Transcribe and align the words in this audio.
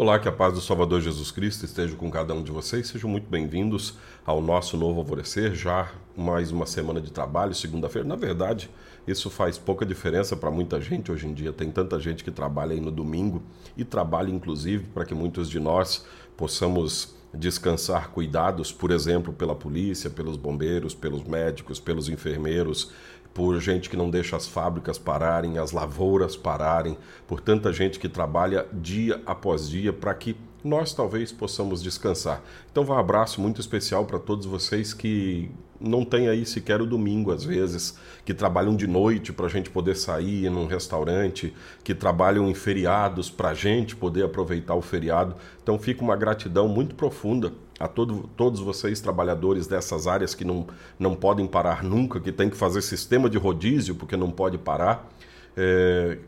Olá, 0.00 0.18
que 0.18 0.26
a 0.26 0.32
paz 0.32 0.54
do 0.54 0.62
Salvador 0.62 1.02
Jesus 1.02 1.30
Cristo 1.30 1.66
esteja 1.66 1.94
com 1.94 2.10
cada 2.10 2.32
um 2.32 2.42
de 2.42 2.50
vocês. 2.50 2.88
Sejam 2.88 3.10
muito 3.10 3.28
bem-vindos 3.28 3.98
ao 4.24 4.40
nosso 4.40 4.74
novo 4.78 5.00
alvorecer. 5.00 5.54
Já 5.54 5.92
mais 6.16 6.50
uma 6.50 6.64
semana 6.64 7.02
de 7.02 7.12
trabalho, 7.12 7.54
segunda-feira. 7.54 8.08
Na 8.08 8.16
verdade, 8.16 8.70
isso 9.06 9.28
faz 9.28 9.58
pouca 9.58 9.84
diferença 9.84 10.34
para 10.34 10.50
muita 10.50 10.80
gente 10.80 11.12
hoje 11.12 11.26
em 11.26 11.34
dia. 11.34 11.52
Tem 11.52 11.70
tanta 11.70 12.00
gente 12.00 12.24
que 12.24 12.30
trabalha 12.30 12.72
aí 12.72 12.80
no 12.80 12.90
domingo 12.90 13.42
e 13.76 13.84
trabalha, 13.84 14.30
inclusive, 14.30 14.86
para 14.86 15.04
que 15.04 15.12
muitos 15.12 15.50
de 15.50 15.60
nós 15.60 16.06
possamos 16.34 17.14
descansar 17.34 18.08
cuidados, 18.08 18.72
por 18.72 18.90
exemplo, 18.90 19.34
pela 19.34 19.54
polícia, 19.54 20.08
pelos 20.08 20.38
bombeiros, 20.38 20.94
pelos 20.94 21.24
médicos, 21.24 21.78
pelos 21.78 22.08
enfermeiros, 22.08 22.90
por 23.32 23.60
gente 23.60 23.88
que 23.88 23.96
não 23.96 24.10
deixa 24.10 24.36
as 24.36 24.48
fábricas 24.48 24.98
pararem, 24.98 25.58
as 25.58 25.72
lavouras 25.72 26.36
pararem, 26.36 26.96
por 27.26 27.40
tanta 27.40 27.72
gente 27.72 27.98
que 27.98 28.08
trabalha 28.08 28.66
dia 28.72 29.20
após 29.24 29.68
dia 29.68 29.92
para 29.92 30.14
que 30.14 30.36
nós 30.62 30.92
talvez 30.92 31.32
possamos 31.32 31.82
descansar. 31.82 32.42
Então, 32.70 32.84
um 32.84 32.92
abraço 32.92 33.40
muito 33.40 33.60
especial 33.60 34.04
para 34.04 34.18
todos 34.18 34.46
vocês 34.46 34.92
que 34.92 35.50
não 35.80 36.04
têm 36.04 36.28
aí 36.28 36.44
sequer 36.44 36.82
o 36.82 36.86
domingo, 36.86 37.32
às 37.32 37.42
vezes, 37.42 37.96
que 38.24 38.34
trabalham 38.34 38.76
de 38.76 38.86
noite 38.86 39.32
para 39.32 39.46
a 39.46 39.48
gente 39.48 39.70
poder 39.70 39.96
sair 39.96 40.50
num 40.50 40.66
restaurante, 40.66 41.54
que 41.82 41.94
trabalham 41.94 42.48
em 42.48 42.54
feriados 42.54 43.30
para 43.30 43.50
a 43.50 43.54
gente 43.54 43.96
poder 43.96 44.24
aproveitar 44.24 44.74
o 44.74 44.82
feriado. 44.82 45.34
Então, 45.62 45.78
fica 45.78 46.02
uma 46.02 46.16
gratidão 46.16 46.68
muito 46.68 46.94
profunda 46.94 47.52
a 47.80 47.88
todo, 47.88 48.28
todos 48.36 48.60
vocês, 48.60 49.00
trabalhadores 49.00 49.66
dessas 49.66 50.06
áreas 50.06 50.34
que 50.34 50.44
não, 50.44 50.66
não 50.98 51.14
podem 51.14 51.46
parar 51.46 51.82
nunca, 51.82 52.20
que 52.20 52.30
tem 52.30 52.50
que 52.50 52.56
fazer 52.56 52.82
sistema 52.82 53.30
de 53.30 53.38
rodízio 53.38 53.94
porque 53.94 54.18
não 54.18 54.30
pode 54.30 54.58
parar. 54.58 55.10
É, 55.56 56.18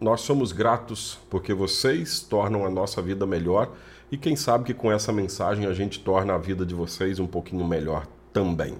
nós 0.00 0.20
somos 0.20 0.52
gratos 0.52 1.18
porque 1.28 1.52
vocês 1.52 2.20
tornam 2.20 2.64
a 2.64 2.70
nossa 2.70 3.02
vida 3.02 3.26
melhor 3.26 3.72
e 4.12 4.16
quem 4.16 4.36
sabe 4.36 4.64
que 4.64 4.74
com 4.74 4.92
essa 4.92 5.12
mensagem 5.12 5.66
a 5.66 5.72
gente 5.72 5.98
torna 5.98 6.34
a 6.34 6.38
vida 6.38 6.64
de 6.64 6.74
vocês 6.74 7.18
um 7.18 7.26
pouquinho 7.26 7.66
melhor 7.66 8.06
também. 8.32 8.76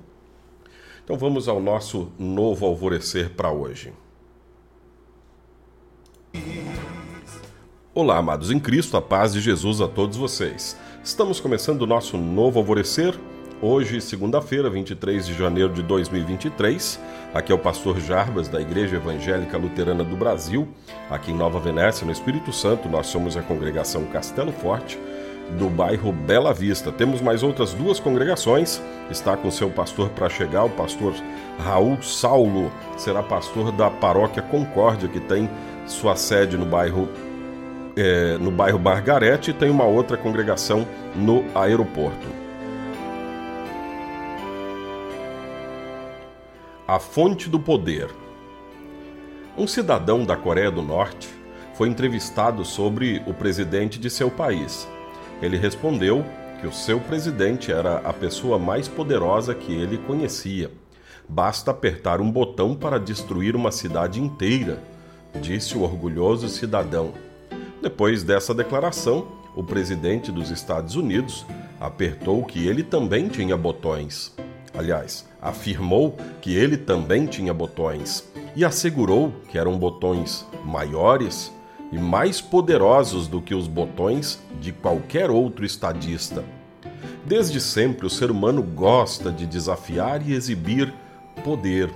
Então 1.03 1.19
vamos 1.19 1.49
ao 1.49 1.61
nosso 1.61 2.13
novo 2.17 2.65
alvorecer 2.65 3.31
para 3.31 3.51
hoje. 3.51 3.93
Olá, 7.93 8.19
amados 8.19 8.53
em 8.53 8.61
Cristo, 8.61 8.97
a 8.97 9.03
paz 9.03 9.33
de 9.33 9.41
Jesus 9.41 9.81
a 9.81 9.89
todos 9.89 10.17
vocês. 10.17 10.77
Estamos 11.05 11.39
começando 11.39 11.83
o 11.83 11.87
nosso 11.87 12.17
novo 12.17 12.59
alvorecer. 12.59 13.15
Hoje, 13.61 14.01
segunda-feira, 14.01 14.71
23 14.71 15.27
de 15.27 15.35
janeiro 15.35 15.71
de 15.71 15.83
2023. 15.83 16.99
Aqui 17.35 17.53
é 17.53 17.55
o 17.55 17.59
pastor 17.59 18.01
Jarbas, 18.01 18.49
da 18.49 18.59
Igreja 18.59 18.97
Evangélica 18.97 19.59
Luterana 19.59 20.03
do 20.03 20.17
Brasil, 20.17 20.67
aqui 21.11 21.31
em 21.31 21.37
Nova 21.37 21.61
Venécia, 21.61 22.07
no 22.07 22.13
Espírito 22.13 22.55
Santo. 22.55 22.89
Nós 22.89 23.09
somos 23.09 23.37
a 23.37 23.43
congregação 23.43 24.07
Castelo 24.07 24.51
Forte, 24.51 24.99
do 25.59 25.69
bairro 25.69 26.11
Bela 26.11 26.55
Vista. 26.55 26.91
Temos 26.91 27.21
mais 27.21 27.43
outras 27.43 27.75
duas 27.75 28.01
congregações. 28.01 28.81
Está 29.11 29.37
com 29.37 29.51
seu 29.51 29.69
pastor 29.69 30.09
para 30.09 30.31
chegar, 30.31 30.65
o 30.65 30.71
pastor 30.71 31.13
Raul 31.59 32.03
Saulo, 32.03 32.73
será 32.97 33.23
pastor 33.23 33.71
da 33.73 33.91
paróquia 33.91 34.41
Concórdia, 34.43 35.07
que 35.07 35.21
tem 35.21 35.51
sua 35.87 36.17
sede 36.17 36.57
no 36.57 36.65
bairro 36.65 37.11
é, 37.97 38.37
no 38.39 38.51
bairro 38.51 38.79
Margarete 38.79 39.51
e 39.51 39.55
tem 39.55 39.71
uma 39.71 39.85
outra 39.85 40.17
congregação 40.17 40.87
no 41.15 41.45
aeroporto. 41.55 42.27
A 46.87 46.99
fonte 46.99 47.49
do 47.49 47.59
poder. 47.59 48.09
Um 49.57 49.67
cidadão 49.67 50.25
da 50.25 50.37
Coreia 50.37 50.71
do 50.71 50.83
Norte 50.83 51.29
foi 51.75 51.89
entrevistado 51.89 52.65
sobre 52.65 53.23
o 53.27 53.33
presidente 53.33 53.99
de 53.99 54.11
seu 54.11 54.31
país. 54.31 54.87
Ele 55.41 55.57
respondeu 55.57 56.25
que 56.61 56.67
o 56.67 56.73
seu 56.73 57.01
presidente 57.01 57.73
era 57.73 57.99
a 57.99 58.13
pessoa 58.13 58.59
mais 58.59 58.89
poderosa 58.89 59.55
que 59.55 59.73
ele 59.73 59.99
conhecia. 59.99 60.71
Basta 61.29 61.71
apertar 61.71 62.21
um 62.21 62.31
botão 62.31 62.75
para 62.75 62.99
destruir 62.99 63.57
uma 63.57 63.73
cidade 63.73 64.21
inteira, 64.21 64.83
disse 65.41 65.77
o 65.77 65.83
orgulhoso 65.83 66.49
cidadão. 66.49 67.24
Depois 67.85 68.23
dessa 68.23 68.55
declaração, 68.55 69.27
o 69.55 69.63
presidente 69.63 70.33
dos 70.33 70.51
Estados 70.51 70.97
Unidos 70.97 71.45
apertou 71.79 72.43
que 72.43 72.67
ele 72.67 72.83
também 72.83 73.29
tinha 73.29 73.59
botões. 73.59 74.35
Aliás, 74.73 75.29
afirmou 75.39 76.17
que 76.41 76.57
ele 76.57 76.79
também 76.79 77.27
tinha 77.27 77.53
botões 77.53 78.27
e 78.57 78.65
assegurou 78.65 79.35
que 79.51 79.59
eram 79.59 79.79
botões 79.79 80.47
maiores 80.65 81.53
e 81.93 81.99
mais 81.99 82.41
poderosos 82.41 83.29
do 83.29 83.43
que 83.43 83.55
os 83.55 83.69
botões 83.69 84.43
de 84.59 84.73
qualquer 84.73 85.31
outro 85.31 85.63
estadista. 85.63 86.43
Desde 87.27 87.61
sempre, 87.61 88.07
o 88.07 88.11
ser 88.11 88.31
humano 88.31 88.63
gosta 88.63 89.31
de 89.31 89.45
desafiar 89.45 90.27
e 90.27 90.33
exibir 90.33 90.91
poder. 91.45 91.91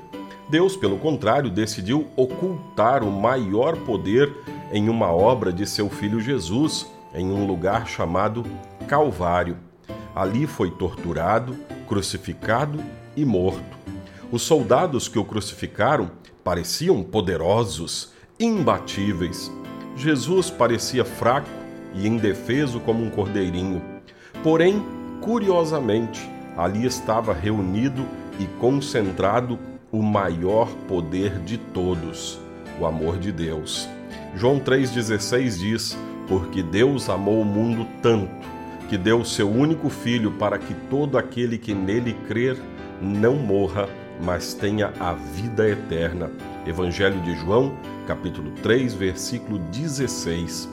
Deus, 0.51 0.77
pelo 0.77 0.99
contrário, 0.99 1.49
decidiu 1.51 2.09
ocultar 2.15 3.03
o 3.03 3.11
maior 3.11 3.75
poder 3.87 4.31
em 4.73 4.89
uma 4.89 5.13
obra 5.13 5.53
de 5.53 5.67
seu 5.67 5.89
filho 5.89 6.21
Jesus, 6.21 6.87
em 7.15 7.31
um 7.31 7.47
lugar 7.47 7.87
chamado 7.87 8.45
Calvário. 8.87 9.57
Ali 10.15 10.47
foi 10.47 10.71
torturado, 10.71 11.57
crucificado 11.87 12.83
e 13.17 13.25
morto. 13.25 13.79
Os 14.31 14.43
soldados 14.43 15.09
que 15.09 15.19
o 15.19 15.25
crucificaram 15.25 16.11
pareciam 16.45 17.03
poderosos, 17.03 18.13
imbatíveis. 18.39 19.51
Jesus 19.97 20.51
parecia 20.51 21.05
fraco 21.05 21.49
e 21.95 22.07
indefeso 22.07 22.79
como 22.81 23.03
um 23.03 23.11
cordeirinho. 23.11 23.83
Porém, 24.43 24.85
curiosamente, 25.21 26.29
ali 26.57 26.85
estava 26.85 27.33
reunido 27.33 28.07
e 28.39 28.47
concentrado 28.61 29.59
o 29.91 30.03
maior 30.03 30.69
poder 30.87 31.39
de 31.41 31.57
todos, 31.57 32.39
o 32.79 32.87
amor 32.87 33.19
de 33.19 33.33
Deus. 33.33 33.89
João 34.35 34.61
3,16 34.61 35.59
diz: 35.59 35.99
Porque 36.27 36.63
Deus 36.63 37.09
amou 37.09 37.41
o 37.41 37.45
mundo 37.45 37.87
tanto, 38.03 38.31
que 38.89 38.97
deu 38.97 39.21
o 39.21 39.25
seu 39.25 39.51
único 39.51 39.89
filho 39.89 40.33
para 40.33 40.59
que 40.59 40.75
todo 40.89 41.19
aquele 41.19 41.59
que 41.59 41.75
nele 41.75 42.15
crer 42.27 42.57
não 43.01 43.35
morra, 43.37 43.89
mas 44.23 44.55
tenha 44.55 44.93
a 45.01 45.13
vida 45.13 45.69
eterna. 45.69 46.31
Evangelho 46.67 47.21
de 47.23 47.35
João, 47.37 47.75
capítulo 48.07 48.51
3, 48.63 48.95
versículo 48.95 49.59
16. 49.59 50.69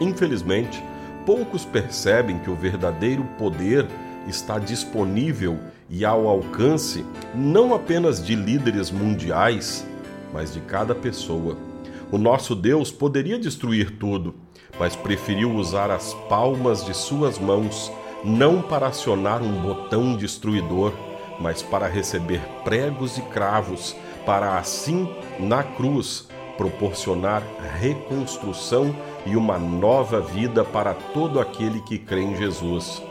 Infelizmente, 0.00 0.82
poucos 1.24 1.64
percebem 1.64 2.38
que 2.38 2.50
o 2.50 2.56
verdadeiro 2.56 3.24
poder 3.38 3.86
está 4.26 4.58
disponível 4.58 5.58
e 5.88 6.04
ao 6.04 6.26
alcance 6.26 7.04
não 7.34 7.74
apenas 7.74 8.24
de 8.24 8.34
líderes 8.34 8.90
mundiais, 8.90 9.86
mas 10.32 10.52
de 10.52 10.60
cada 10.60 10.94
pessoa. 10.94 11.73
O 12.14 12.18
nosso 12.18 12.54
Deus 12.54 12.92
poderia 12.92 13.36
destruir 13.36 13.98
tudo, 13.98 14.36
mas 14.78 14.94
preferiu 14.94 15.52
usar 15.52 15.90
as 15.90 16.14
palmas 16.28 16.86
de 16.86 16.94
suas 16.94 17.40
mãos 17.40 17.90
não 18.22 18.62
para 18.62 18.86
acionar 18.86 19.42
um 19.42 19.60
botão 19.60 20.14
destruidor, 20.14 20.92
mas 21.40 21.60
para 21.60 21.88
receber 21.88 22.40
pregos 22.62 23.18
e 23.18 23.20
cravos, 23.20 23.96
para 24.24 24.56
assim, 24.56 25.12
na 25.40 25.64
cruz, 25.64 26.28
proporcionar 26.56 27.42
reconstrução 27.80 28.94
e 29.26 29.34
uma 29.34 29.58
nova 29.58 30.20
vida 30.20 30.62
para 30.62 30.94
todo 30.94 31.40
aquele 31.40 31.80
que 31.80 31.98
crê 31.98 32.22
em 32.22 32.36
Jesus. 32.36 33.02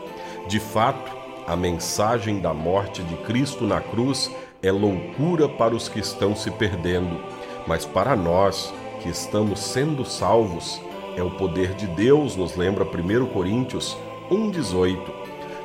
De 0.48 0.58
fato, 0.58 1.12
a 1.46 1.54
mensagem 1.54 2.40
da 2.40 2.54
morte 2.54 3.02
de 3.02 3.16
Cristo 3.18 3.64
na 3.64 3.82
cruz 3.82 4.30
é 4.62 4.72
loucura 4.72 5.46
para 5.46 5.76
os 5.76 5.90
que 5.90 6.00
estão 6.00 6.34
se 6.34 6.50
perdendo, 6.50 7.20
mas 7.66 7.84
para 7.84 8.16
nós, 8.16 8.72
que 9.04 9.10
estamos 9.10 9.60
sendo 9.60 10.02
salvos 10.02 10.80
é 11.14 11.22
o 11.22 11.30
poder 11.32 11.74
de 11.74 11.86
Deus, 11.88 12.36
nos 12.36 12.56
lembra 12.56 12.86
1 12.86 13.26
Coríntios 13.26 13.98
1,18. 14.30 14.98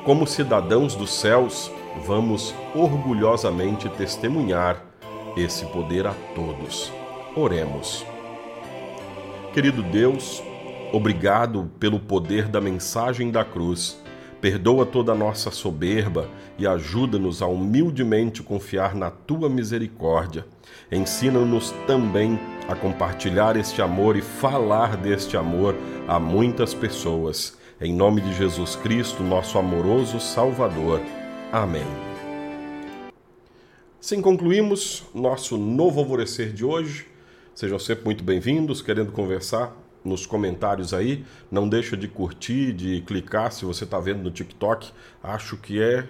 Como 0.03 0.27
cidadãos 0.27 0.93
dos 0.93 1.09
céus, 1.09 1.71
vamos 2.05 2.53
orgulhosamente 2.75 3.87
testemunhar 3.87 4.83
esse 5.37 5.65
poder 5.67 6.05
a 6.05 6.13
todos. 6.35 6.91
Oremos. 7.33 8.05
Querido 9.53 9.83
Deus, 9.83 10.43
obrigado 10.91 11.71
pelo 11.79 11.97
poder 11.97 12.49
da 12.49 12.59
mensagem 12.59 13.31
da 13.31 13.45
cruz. 13.45 13.97
Perdoa 14.41 14.85
toda 14.85 15.13
a 15.13 15.15
nossa 15.15 15.49
soberba 15.49 16.27
e 16.57 16.67
ajuda-nos 16.67 17.41
a 17.41 17.47
humildemente 17.47 18.43
confiar 18.43 18.93
na 18.93 19.09
tua 19.09 19.47
misericórdia. 19.47 20.45
Ensina-nos 20.91 21.73
também 21.87 22.37
a 22.69 22.75
compartilhar 22.75 23.57
este 23.57 23.81
amor 23.81 24.15
e 24.15 24.21
falar 24.21 24.95
deste 24.95 25.35
amor 25.35 25.75
a 26.07 26.19
muitas 26.19 26.71
pessoas. 26.71 27.57
Em 27.81 27.91
nome 27.91 28.21
de 28.21 28.31
Jesus 28.31 28.75
Cristo, 28.75 29.23
nosso 29.23 29.57
amoroso 29.57 30.19
Salvador. 30.19 31.01
Amém. 31.51 31.87
Assim 33.99 34.21
concluímos 34.21 35.03
nosso 35.15 35.57
novo 35.57 35.99
alvorecer 35.99 36.53
de 36.53 36.63
hoje. 36.63 37.07
Sejam 37.55 37.79
sempre 37.79 38.05
muito 38.05 38.23
bem-vindos, 38.23 38.83
querendo 38.83 39.11
conversar 39.11 39.75
nos 40.05 40.27
comentários 40.27 40.93
aí. 40.93 41.25
Não 41.49 41.67
deixa 41.67 41.97
de 41.97 42.07
curtir, 42.07 42.71
de 42.71 43.01
clicar 43.01 43.51
se 43.51 43.65
você 43.65 43.83
está 43.83 43.99
vendo 43.99 44.21
no 44.21 44.29
TikTok. 44.29 44.91
Acho 45.23 45.57
que 45.57 45.81
é 45.81 46.07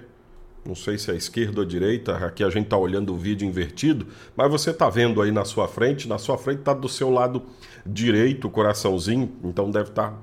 não 0.65 0.75
sei 0.75 0.97
se 0.97 1.11
é 1.11 1.15
esquerda 1.15 1.61
ou 1.61 1.65
direita, 1.65 2.15
aqui 2.17 2.43
a 2.43 2.49
gente 2.49 2.65
está 2.65 2.77
olhando 2.77 3.13
o 3.13 3.17
vídeo 3.17 3.47
invertido, 3.47 4.07
mas 4.35 4.49
você 4.51 4.71
está 4.71 4.89
vendo 4.89 5.21
aí 5.21 5.31
na 5.31 5.45
sua 5.45 5.67
frente, 5.67 6.07
na 6.07 6.17
sua 6.17 6.37
frente 6.37 6.59
está 6.59 6.73
do 6.73 6.89
seu 6.89 7.09
lado 7.09 7.43
direito 7.85 8.47
o 8.47 8.51
coraçãozinho, 8.51 9.31
então 9.43 9.71
deve 9.71 9.89
estar 9.89 10.11
tá 10.11 10.17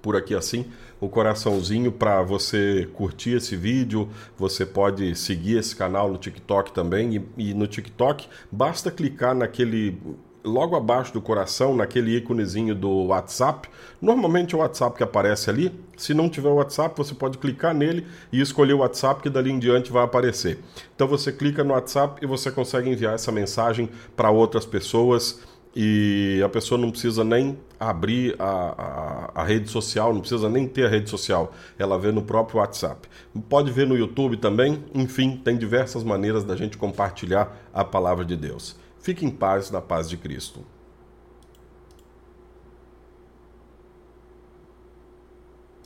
por 0.00 0.14
aqui 0.16 0.34
assim, 0.34 0.66
o 1.00 1.08
coraçãozinho 1.08 1.90
para 1.90 2.22
você 2.22 2.88
curtir 2.94 3.36
esse 3.36 3.56
vídeo, 3.56 4.08
você 4.36 4.64
pode 4.64 5.14
seguir 5.16 5.58
esse 5.58 5.74
canal 5.74 6.10
no 6.10 6.16
TikTok 6.16 6.72
também, 6.72 7.16
e, 7.36 7.50
e 7.50 7.54
no 7.54 7.66
TikTok 7.66 8.28
basta 8.50 8.90
clicar 8.90 9.34
naquele 9.34 9.98
logo 10.46 10.76
abaixo 10.76 11.12
do 11.12 11.20
coração, 11.20 11.74
naquele 11.74 12.16
íconezinho 12.16 12.74
do 12.74 13.06
WhatsApp. 13.06 13.68
Normalmente 14.00 14.54
é 14.54 14.58
o 14.58 14.60
WhatsApp 14.60 14.96
que 14.96 15.02
aparece 15.02 15.50
ali. 15.50 15.72
Se 15.96 16.14
não 16.14 16.28
tiver 16.28 16.48
o 16.48 16.54
WhatsApp, 16.54 16.96
você 16.96 17.14
pode 17.14 17.38
clicar 17.38 17.74
nele 17.74 18.06
e 18.32 18.40
escolher 18.40 18.74
o 18.74 18.78
WhatsApp 18.78 19.22
que 19.22 19.28
dali 19.28 19.50
em 19.50 19.58
diante 19.58 19.90
vai 19.90 20.04
aparecer. 20.04 20.58
Então 20.94 21.08
você 21.08 21.32
clica 21.32 21.64
no 21.64 21.74
WhatsApp 21.74 22.24
e 22.24 22.26
você 22.26 22.50
consegue 22.50 22.88
enviar 22.88 23.14
essa 23.14 23.32
mensagem 23.32 23.90
para 24.14 24.30
outras 24.30 24.64
pessoas 24.64 25.40
e 25.78 26.40
a 26.42 26.48
pessoa 26.48 26.80
não 26.80 26.90
precisa 26.90 27.22
nem 27.22 27.58
abrir 27.78 28.34
a, 28.38 29.30
a, 29.34 29.42
a, 29.42 29.44
rede 29.44 29.68
social, 29.68 30.14
não 30.14 30.20
precisa 30.20 30.48
nem 30.48 30.66
ter 30.66 30.86
a 30.86 30.88
rede 30.88 31.10
social, 31.10 31.52
ela 31.78 31.98
vê 31.98 32.10
no 32.10 32.22
próprio 32.22 32.60
WhatsApp. 32.60 33.06
Pode 33.46 33.70
ver 33.70 33.86
no 33.86 33.94
YouTube 33.94 34.38
também, 34.38 34.82
enfim, 34.94 35.36
tem 35.36 35.58
diversas 35.58 36.02
maneiras 36.02 36.44
da 36.44 36.56
gente 36.56 36.78
compartilhar 36.78 37.54
a 37.74 37.84
palavra 37.84 38.24
de 38.24 38.34
Deus. 38.34 38.74
Fique 39.06 39.24
em 39.24 39.30
paz, 39.30 39.70
na 39.70 39.80
paz 39.80 40.10
de 40.10 40.16
Cristo. 40.16 40.64